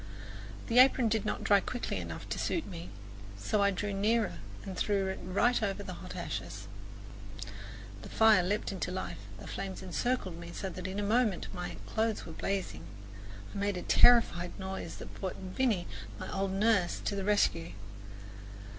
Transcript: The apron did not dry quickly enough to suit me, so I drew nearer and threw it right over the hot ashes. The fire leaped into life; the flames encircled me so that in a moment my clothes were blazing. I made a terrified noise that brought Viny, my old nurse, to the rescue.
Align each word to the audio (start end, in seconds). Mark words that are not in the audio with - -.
The 0.65 0.79
apron 0.79 1.09
did 1.09 1.25
not 1.25 1.43
dry 1.43 1.59
quickly 1.59 1.97
enough 1.97 2.27
to 2.29 2.39
suit 2.39 2.65
me, 2.65 2.89
so 3.37 3.61
I 3.61 3.69
drew 3.69 3.93
nearer 3.93 4.39
and 4.65 4.75
threw 4.75 5.09
it 5.09 5.19
right 5.21 5.61
over 5.61 5.83
the 5.83 5.93
hot 5.93 6.15
ashes. 6.15 6.67
The 8.01 8.09
fire 8.09 8.41
leaped 8.41 8.71
into 8.71 8.89
life; 8.89 9.19
the 9.37 9.45
flames 9.45 9.83
encircled 9.83 10.39
me 10.39 10.53
so 10.53 10.69
that 10.71 10.87
in 10.87 10.99
a 10.99 11.03
moment 11.03 11.53
my 11.53 11.75
clothes 11.85 12.25
were 12.25 12.33
blazing. 12.33 12.85
I 13.53 13.57
made 13.59 13.77
a 13.77 13.83
terrified 13.83 14.57
noise 14.59 14.95
that 14.95 15.13
brought 15.13 15.35
Viny, 15.35 15.85
my 16.19 16.33
old 16.33 16.53
nurse, 16.53 16.99
to 17.05 17.13
the 17.15 17.23
rescue. 17.23 17.73